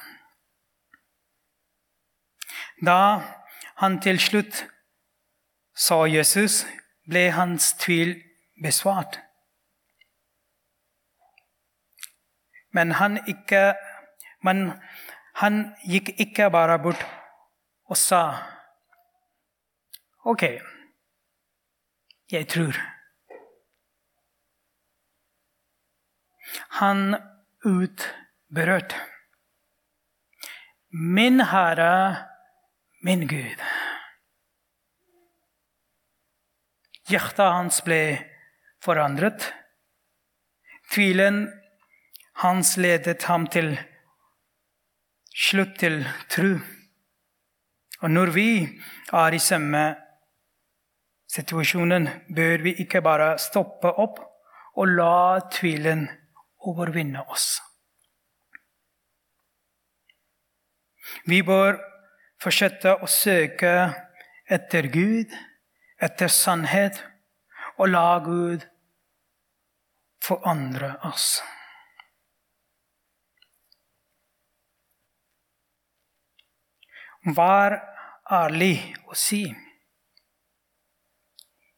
Da 2.83 3.23
han 3.79 4.01
til 4.03 4.19
slutt 4.19 4.65
sa 5.75 6.05
Jesus, 6.07 6.65
ble 7.09 7.31
hans 7.33 7.73
tvil 7.81 8.17
besvart. 8.63 9.19
Men 12.73 12.93
han, 12.97 13.19
ikke, 13.29 13.75
men 14.45 14.73
han 15.41 15.75
gikk 15.89 16.15
ikke 16.21 16.51
bare 16.51 16.79
bort 16.83 17.03
og 17.91 17.97
sa 17.97 18.23
OK, 20.25 20.43
jeg 22.31 22.49
tror. 22.49 22.77
Han 26.79 27.17
utberørte. 27.67 28.97
Min 30.93 31.41
Herre, 31.41 32.29
min 33.03 33.27
Gud. 33.29 33.59
Hjertet 37.13 37.45
hans 37.45 37.83
ble 37.85 38.03
forandret. 38.81 39.45
Tvilen 40.95 41.43
hans 42.41 42.77
ledet 42.81 43.27
ham 43.29 43.45
til 43.53 43.75
slutt 45.29 45.75
til 45.83 46.01
tro. 46.33 46.55
Og 48.03 48.11
når 48.11 48.33
vi 48.33 48.49
er 49.13 49.37
i 49.37 49.43
samme 49.43 49.83
situasjonen, 51.35 52.09
bør 52.33 52.65
vi 52.65 52.75
ikke 52.81 53.05
bare 53.05 53.35
stoppe 53.41 53.93
opp 53.93 54.19
og 54.81 54.97
la 54.97 55.41
tvilen 55.53 56.09
overvinne 56.65 57.29
oss. 57.29 57.59
Vi 61.29 61.45
bør 61.45 61.77
fortsette 62.41 62.97
å 63.05 63.09
søke 63.11 63.73
etter 64.49 64.89
Gud, 64.93 65.29
etter 66.03 66.31
sannhet, 66.33 66.99
og 67.79 67.89
la 67.89 68.19
Gud 68.25 68.67
forandre 70.23 70.95
oss. 71.09 71.41
Vær 77.23 77.79
ærlig 78.31 78.77
og 79.07 79.15
si 79.19 79.45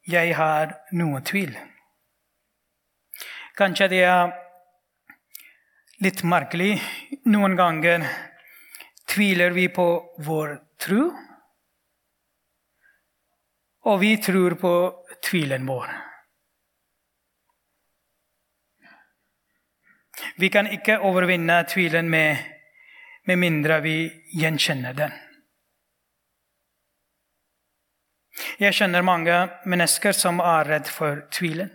jeg 0.05 0.33
har 0.37 0.73
noe 0.93 1.21
tvil. 1.25 1.53
Kanskje 3.57 3.87
det 3.89 4.01
er 4.05 4.33
litt 6.05 6.21
merkelig. 6.27 6.75
Noen 7.31 7.55
ganger 7.57 8.05
tviler 9.09 9.55
vi 9.55 9.67
på 9.73 9.87
vår 10.25 10.57
tro, 10.81 11.07
og 13.85 13.99
vi 14.01 14.17
tror 14.17 14.55
på 14.59 14.73
tvilen 15.23 15.65
vår. 15.67 15.89
Vi 20.35 20.49
kan 20.49 20.67
ikke 20.67 20.99
overvinne 20.99 21.63
tvilen 21.69 22.09
med, 22.09 22.37
med 23.23 23.37
mindre 23.37 23.79
vi 23.81 23.97
gjenkjenner 24.33 24.93
den. 24.93 25.13
Jeg 28.59 28.75
kjenner 28.75 29.03
mange 29.03 29.35
mennesker 29.67 30.15
som 30.15 30.39
er 30.39 30.67
redd 30.67 30.89
for 30.91 31.25
tvilen. 31.31 31.69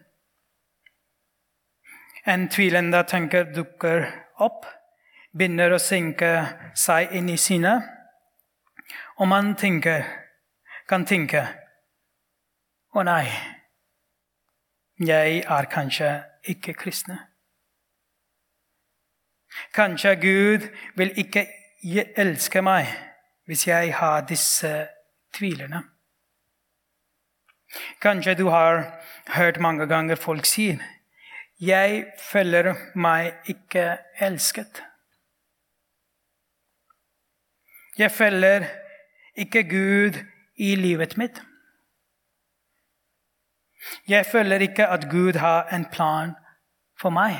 En 2.27 2.49
tvilende 2.53 3.01
tenker 3.09 3.49
dukker 3.55 4.05
opp, 4.45 4.67
begynner 5.33 5.73
å 5.73 5.81
synke 5.81 6.31
seg 6.77 7.15
inn 7.17 7.31
i 7.33 7.39
sinnet, 7.41 7.87
og 9.21 9.29
man 9.29 9.55
tenker, 9.57 10.05
kan 10.89 11.07
tenke 11.09 11.47
Å 12.91 13.03
nei, 13.07 13.27
jeg 14.99 15.43
er 15.47 15.67
kanskje 15.71 16.09
ikke 16.51 16.75
kristne. 16.75 17.19
Kanskje 19.75 20.17
Gud 20.19 20.67
vil 20.99 21.13
ikke 21.23 21.47
elske 22.19 22.63
meg 22.67 22.91
hvis 23.47 23.67
jeg 23.69 23.95
har 23.95 24.27
disse 24.27 24.73
tvilene. 25.35 25.85
Kanskje 28.03 28.35
du 28.35 28.49
har 28.51 28.83
hørt 29.37 29.61
mange 29.61 29.87
ganger 29.87 30.17
folk 30.17 30.45
si 30.45 30.79
'Jeg 31.61 32.07
føler 32.19 32.75
meg 32.95 33.35
ikke 33.47 33.99
elsket'. 34.21 34.83
Jeg 37.99 38.11
følger 38.11 38.65
ikke 39.37 39.63
Gud 39.63 40.25
i 40.57 40.75
livet 40.75 41.17
mitt. 41.17 41.43
Jeg 44.09 44.27
føler 44.27 44.61
ikke 44.61 44.87
at 44.87 45.11
Gud 45.11 45.33
har 45.33 45.69
en 45.75 45.87
plan 45.93 46.35
for 47.01 47.11
meg. 47.11 47.37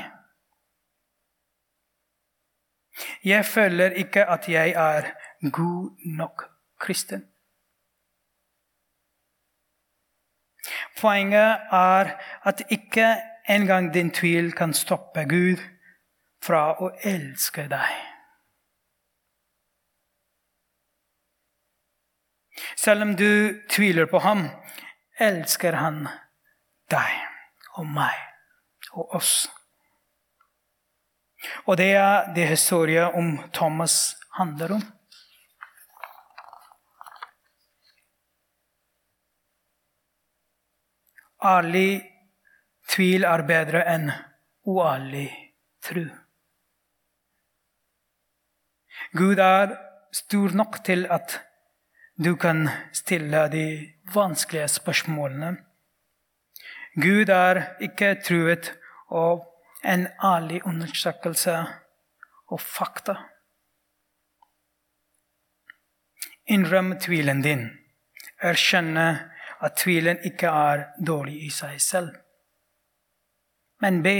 Jeg 3.23 3.45
føler 3.45 3.89
ikke 3.89 4.25
at 4.25 4.49
jeg 4.49 4.69
er 4.69 5.11
god 5.51 6.15
nok 6.17 6.45
kristen. 6.79 7.27
Poenget 11.01 11.59
er 11.71 12.17
at 12.45 12.63
ikke 12.69 13.15
engang 13.49 13.93
din 13.93 14.11
tvil 14.11 14.51
kan 14.53 14.73
stoppe 14.73 15.25
Gud 15.29 15.61
fra 16.45 16.73
å 16.81 16.91
elske 17.03 17.67
deg. 17.69 17.93
Selv 22.77 23.01
om 23.01 23.15
du 23.17 23.61
tviler 23.69 24.05
på 24.09 24.19
ham, 24.19 24.47
elsker 25.19 25.77
han 25.77 26.03
deg 26.05 26.20
og 27.77 27.87
meg 27.87 28.17
og 28.93 29.15
oss. 29.15 29.49
Og 31.65 31.77
det 31.77 31.93
er 31.97 32.33
det 32.35 32.47
historien 32.49 33.13
om 33.17 33.37
Thomas 33.53 34.15
handler 34.37 34.75
om. 34.77 34.83
Ærlig 41.41 42.03
tvil 42.91 43.25
er 43.25 43.41
bedre 43.47 43.81
enn 43.89 44.11
uærlig 44.69 45.29
tro. 45.81 46.03
Gud 49.17 49.41
er 49.41 49.73
stor 50.13 50.53
nok 50.55 50.77
til 50.85 51.07
at 51.09 51.39
du 52.21 52.35
kan 52.35 52.67
stille 52.93 53.47
de 53.49 53.65
vanskelige 54.13 54.67
spørsmålene. 54.67 55.55
Gud 56.99 57.29
er 57.29 57.61
ikke 57.79 58.17
truet 58.19 58.73
av 59.07 59.45
en 59.87 60.07
ærlig 60.23 60.59
undersøkelse 60.67 61.53
og 62.51 62.59
fakta. 62.59 63.15
Innrøm 66.51 66.97
tvilen 66.99 67.39
din. 67.41 67.69
Erkjenne 68.43 69.05
at 69.61 69.77
tvilen 69.79 70.19
ikke 70.27 70.51
er 70.51 70.83
dårlig 71.07 71.37
i 71.45 71.49
seg 71.53 71.79
selv. 71.81 72.11
Men 73.79 74.01
be. 74.03 74.17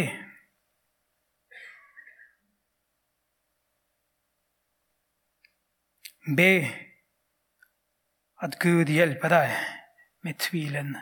Be 6.37 6.53
at 8.41 8.57
Gud 8.63 8.87
hjelper 8.95 9.35
deg 9.35 9.53
med 10.23 10.39
tvilen 10.39 10.95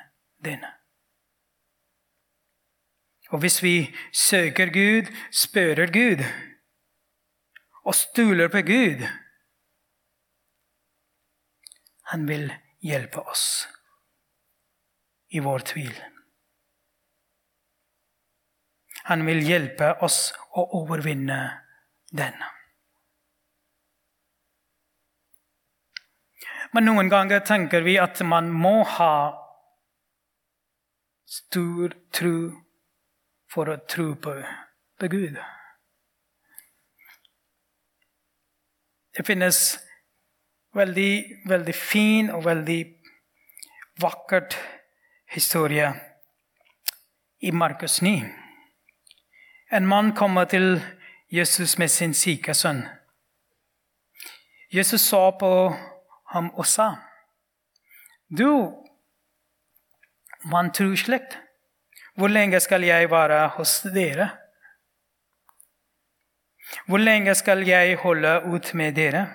din. 0.44 0.66
Og 3.30 3.40
hvis 3.44 3.64
vi 3.64 3.96
søker 4.14 4.72
Gud, 4.74 5.10
spørrer 5.32 5.92
Gud 5.94 6.24
og 7.86 7.96
stoler 7.96 8.48
på 8.48 8.62
Gud 8.66 9.06
Han 12.10 12.26
vil 12.28 12.48
hjelpe 12.82 13.22
oss 13.22 13.68
i 15.30 15.40
vår 15.46 15.66
tvil. 15.72 15.94
Han 19.10 19.26
vil 19.28 19.44
hjelpe 19.46 19.92
oss 20.06 20.32
å 20.58 20.64
overvinne 20.80 21.38
den. 22.10 22.34
Men 26.74 26.86
noen 26.86 27.10
ganger 27.14 27.46
tenker 27.46 27.86
vi 27.86 28.00
at 28.02 28.22
man 28.26 28.50
må 28.54 28.82
ha 28.98 29.14
stor 31.30 31.94
tro 32.14 32.36
for 33.54 33.70
å 33.70 33.80
tro 33.90 34.14
på, 34.16 34.34
på 35.00 35.08
Gud. 35.12 35.38
Det 39.18 39.26
finnes 39.26 39.80
veldig, 40.76 41.42
veldig 41.50 41.76
fin 41.76 42.30
og 42.30 42.46
veldig 42.46 42.80
vakkert 44.02 44.56
historie 45.34 45.90
i 47.42 47.52
Markus 47.52 48.02
9. 48.02 48.24
En 49.72 49.88
mann 49.88 50.14
kommer 50.16 50.46
til 50.46 50.82
Jesus 51.32 51.78
med 51.78 51.88
sin 51.88 52.14
syke 52.14 52.54
sønn. 52.54 52.86
Jesus 54.74 55.02
så 55.02 55.32
på 55.40 55.74
ham 56.34 56.50
og 56.54 56.66
sa, 56.66 56.96
'Du 58.30 58.86
man 60.46 60.72
tror 60.74 60.96
slekt, 60.96 61.38
hvor 62.20 62.28
lenge 62.28 62.60
skal 62.60 62.84
jeg 62.84 63.12
være 63.12 63.48
hos 63.56 63.82
dere?' 63.96 64.30
'Hvor 66.86 66.98
lenge 66.98 67.36
skal 67.36 67.68
jeg 67.68 67.98
holde 67.98 68.42
ut 68.46 68.74
med 68.74 68.92
dere?' 68.96 69.28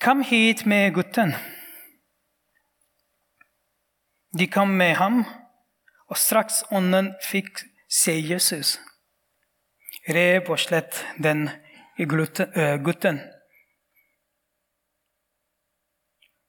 Kom 0.00 0.20
hit 0.20 0.66
med 0.66 0.94
gutten. 0.94 1.34
De 4.38 4.46
kom 4.46 4.68
med 4.68 4.94
ham, 4.94 5.24
og 6.08 6.16
straks 6.16 6.64
ånden 6.70 7.14
fikk 7.30 7.62
se 7.90 8.12
Jesus, 8.30 8.78
rev 10.08 10.50
og 10.50 10.58
slett 10.58 11.06
den 11.22 11.48
i 11.98 12.04
gutten. 12.04 13.20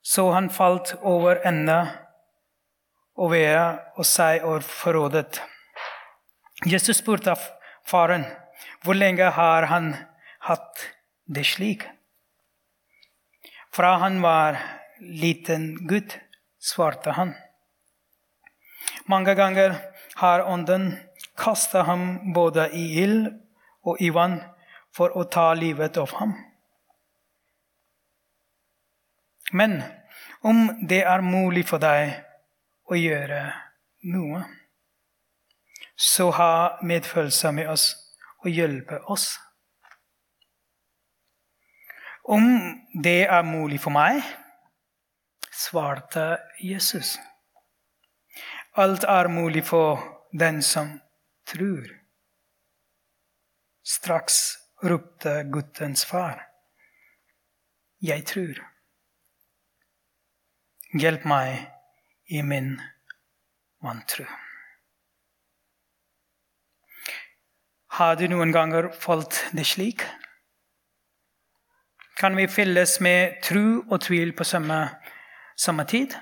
Så 0.02 0.30
han 0.32 0.50
falt 0.50 0.94
over 1.02 1.40
ende 1.48 2.07
og 3.18 3.32
ved 3.34 3.78
og 3.98 4.06
seg 4.06 4.44
og 4.46 4.62
forrådet. 4.62 5.40
Jesus 6.66 7.00
spurte 7.02 7.34
faren 7.86 8.26
hvor 8.82 8.98
lenge 8.98 9.26
har 9.34 9.66
han 9.70 9.92
hatt 10.46 10.84
det 11.26 11.44
slik. 11.46 11.84
Fra 13.74 13.96
han 14.02 14.22
var 14.22 14.58
liten 14.98 15.74
gutt, 15.90 16.16
svarte 16.58 17.14
han. 17.18 17.34
Mange 19.06 19.34
ganger 19.38 19.76
har 20.18 20.42
Ånden 20.46 20.90
kastet 21.38 21.86
ham 21.86 22.32
både 22.34 22.68
i 22.74 23.02
ild 23.02 23.28
og 23.86 24.00
i 24.02 24.10
vann 24.14 24.40
for 24.94 25.14
å 25.16 25.24
ta 25.30 25.52
livet 25.54 25.96
av 26.00 26.14
ham. 26.18 26.34
Men 29.52 29.80
om 30.44 30.66
det 30.88 31.04
er 31.06 31.24
mulig 31.24 31.64
for 31.68 31.80
deg 31.80 32.16
å 32.88 32.96
gjøre 32.96 33.42
noe, 34.08 34.42
så 35.98 36.30
ha 36.30 36.52
medfølelse 36.86 37.52
med 37.52 37.70
oss 37.72 37.90
og 38.44 38.50
hjelpe 38.54 39.00
oss. 39.10 39.32
Om 42.28 42.44
det 43.02 43.24
er 43.26 43.46
mulig 43.46 43.80
for 43.80 43.94
meg, 43.94 44.20
svarte 45.48 46.36
Jesus. 46.62 47.16
Alt 48.78 49.04
er 49.08 49.30
mulig 49.32 49.64
for 49.66 49.98
den 50.30 50.60
som 50.62 50.92
tror. 51.48 51.88
Straks 53.82 54.58
ropte 54.84 55.42
guttens 55.50 56.04
far. 56.06 56.44
Jeg 58.04 58.22
tror. 58.28 58.60
Hjelp 60.94 61.24
meg 61.26 61.66
i 62.28 62.42
min 62.42 62.76
vantro. 63.82 64.24
Har 67.98 68.16
du 68.16 68.28
noen 68.28 68.52
ganger 68.52 68.90
falt 68.92 69.40
det 69.56 69.64
slik? 69.66 70.04
Kan 72.18 72.36
vi 72.36 72.48
fylles 72.50 72.98
med 73.00 73.40
tro 73.46 73.80
og 73.88 74.00
tvil 74.04 74.34
på 74.36 74.44
samme, 74.44 74.78
samme 75.56 75.86
tid? 75.88 76.14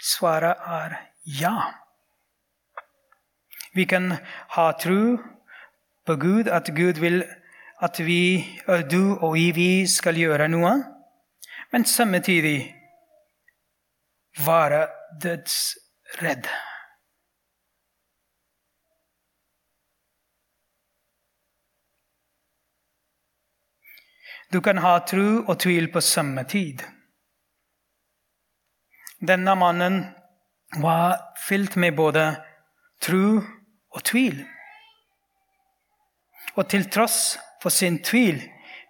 Svaret 0.00 0.62
er 0.64 0.96
ja. 1.40 1.56
Vi 3.74 3.84
kan 3.84 4.14
ha 4.56 4.70
tro 4.80 5.18
på 6.06 6.16
Gud, 6.16 6.48
at 6.48 6.70
Gud 6.76 7.00
vil 7.00 7.22
at 7.80 8.00
vi, 8.04 8.44
du 8.90 9.16
og 9.18 9.34
vi 9.34 9.86
skal 9.88 10.18
gjøre 10.20 10.48
noe, 10.52 10.72
men 11.72 11.84
samtidig 11.84 12.74
være 14.46 14.88
dødsredd. 15.22 16.48
Du 24.52 24.60
kan 24.60 24.78
ha 24.82 24.96
tro 25.06 25.44
og 25.46 25.58
tvil 25.62 25.92
på 25.92 26.00
samme 26.02 26.42
tid. 26.44 26.82
Denne 29.20 29.54
mannen 29.54 30.00
var 30.82 31.36
fylt 31.46 31.76
med 31.76 31.94
både 31.96 32.24
tro 33.02 33.38
og 33.90 34.04
tvil. 34.04 34.40
Og 36.56 36.66
til 36.68 36.88
tross 36.90 37.38
for 37.62 37.70
sin 37.70 38.00
tvil 38.02 38.40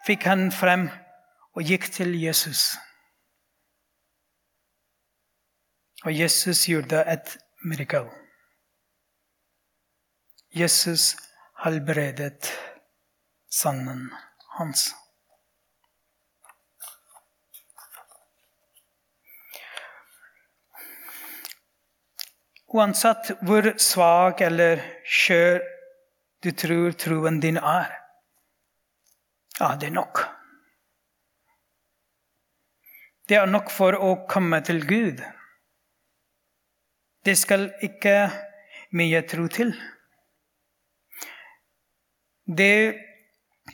fikk 0.06 0.24
han 0.30 0.48
frem 0.54 0.88
og 1.56 1.66
gikk 1.66 1.90
til 1.92 2.14
Jesus. 2.20 2.70
Og 6.04 6.18
Jesus 6.18 6.64
gjorde 6.66 7.04
et 7.12 7.36
mirakel. 7.64 8.08
Jesus 10.56 11.16
helbredet 11.64 12.48
sønnen 13.50 14.08
hans. 14.56 14.88
Uansett 22.70 23.32
hvor 23.42 23.66
svak 23.82 24.40
eller 24.46 24.80
skjør 25.04 25.58
du 26.40 26.52
tror 26.56 26.94
troen 26.96 27.40
din 27.42 27.58
er, 27.58 27.90
ja, 29.58 29.74
det 29.76 29.90
er 29.90 29.96
nok. 29.98 30.22
Det 33.30 33.36
er 33.38 33.46
nok 33.46 33.68
for 33.70 33.94
å 33.94 34.24
komme 34.26 34.58
til 34.66 34.80
Gud. 34.82 35.20
Det 37.22 37.36
skal 37.38 37.68
ikke 37.86 38.24
mye 38.98 39.20
tro 39.30 39.44
til. 39.46 39.70
Det 42.42 42.98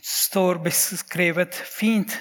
står 0.05 0.61
beskrevet 0.61 1.57
fint. 1.57 2.13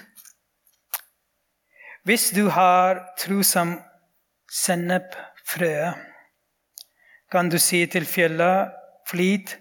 Hvis 2.08 2.30
du 2.32 2.46
har 2.56 3.02
tro 3.20 3.42
som 3.44 3.74
sennepfrø 4.48 5.74
kan 7.32 7.50
du 7.52 7.58
si 7.60 7.82
til 7.86 8.08
fjellet 8.08 8.72
'flyt', 9.10 9.58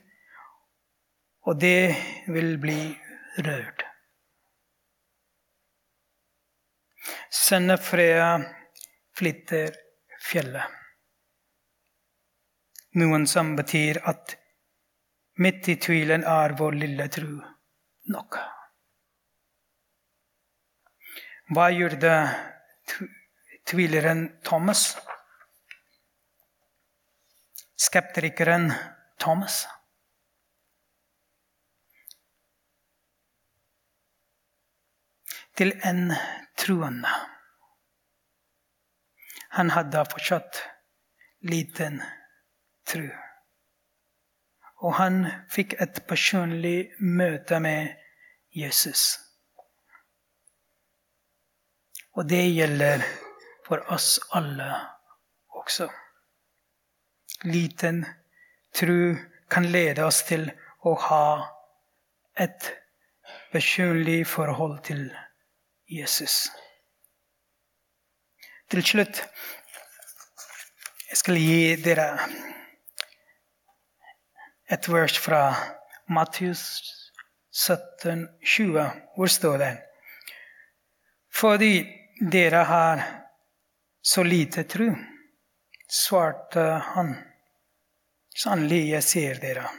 og 1.43 1.59
det 1.61 1.95
vil 2.27 2.55
bli 2.57 2.95
rørt. 3.43 3.84
Sennepfrøet 7.35 8.47
flytter 9.17 9.75
fjellet. 10.23 10.81
Noen 12.95 13.25
som 13.27 13.51
betyr 13.57 13.99
at 14.07 14.37
midt 15.43 15.67
i 15.73 15.75
tvilen 15.83 16.23
er 16.23 16.55
vår 16.59 16.77
lille 16.79 17.09
tro 17.11 17.33
nok. 18.15 18.39
Hva 21.51 21.67
gjorde 21.75 22.13
tvileren 23.67 24.29
Thomas? 24.47 24.87
skeptikeren 27.75 28.71
Thomas. 29.19 29.65
Til 35.55 35.71
en 35.87 36.11
troende. 36.57 37.11
Han 39.55 39.69
hadde 39.69 40.05
fortsatt 40.11 40.61
liten 41.47 42.01
tro. 42.87 43.05
Og 44.83 44.97
han 44.99 45.21
fikk 45.51 45.77
et 45.81 46.01
personlig 46.07 46.91
møte 46.99 47.59
med 47.63 47.93
Jesus. 48.55 49.15
Og 52.15 52.27
det 52.29 52.43
gjelder 52.51 53.03
for 53.65 53.81
oss 53.91 54.17
alle 54.37 54.71
også 55.55 55.89
liten 57.43 58.05
tro 58.75 59.15
kan 59.49 59.71
lede 59.71 60.05
oss 60.05 60.23
til 60.27 60.47
å 60.85 60.95
ha 61.07 61.27
et 62.39 62.71
personlig 63.51 64.25
forhold 64.27 64.81
til 64.87 65.07
Jesus. 65.87 66.51
Til 68.69 68.83
slutt 68.83 69.21
jeg 71.09 71.19
skal 71.21 71.37
gi 71.39 71.75
dere 71.79 72.07
et 74.73 74.89
vers 74.89 75.17
fra 75.21 75.41
Matteus 76.09 76.63
17, 77.53 78.25
20, 78.41 78.87
hvor 79.15 79.31
står 79.31 79.57
det 79.61 79.73
Fordi 81.35 81.73
dere 82.31 82.63
har 82.67 83.03
så 84.01 84.23
lite 84.23 84.63
tro 84.63 84.89
svarte 85.87 86.59
han. 86.59 87.15
Sannelig, 88.35 88.89
jeg 88.89 89.03
sier 89.03 89.39
dere, 89.39 89.69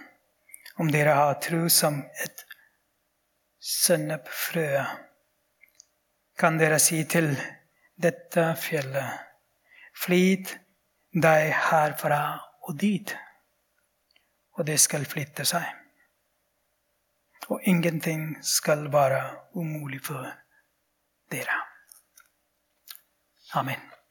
om 0.81 0.91
dere 0.93 1.17
har 1.19 1.35
tro 1.45 1.67
som 1.73 1.99
et 2.25 2.45
sennepfrø, 3.61 4.69
kan 6.39 6.59
dere 6.59 6.79
si 6.83 7.03
til 7.09 7.31
dette 7.97 8.45
fjellet, 8.61 9.25
flyt 9.97 10.53
deg 11.17 11.53
herfra 11.71 12.21
og 12.69 12.77
dit, 12.81 13.15
og 14.57 14.67
det 14.69 14.79
skal 14.81 15.09
flytte 15.09 15.47
seg. 15.49 15.65
Og 17.49 17.63
ingenting 17.71 18.35
skal 18.43 18.89
være 18.93 19.23
umulig 19.55 20.03
for 20.05 20.27
dere. 21.31 21.61
Amen. 23.55 23.96